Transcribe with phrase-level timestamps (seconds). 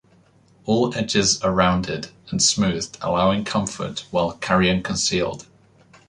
[0.65, 5.45] All edges are rounded and smoothed allowing comfort while carrying concealed.